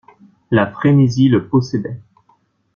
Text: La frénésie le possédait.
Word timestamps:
La 0.49 0.65
frénésie 0.65 1.29
le 1.29 1.47
possédait. 1.47 2.01